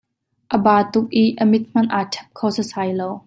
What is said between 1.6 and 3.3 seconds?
hmanh a ṭhep kho sasai lo.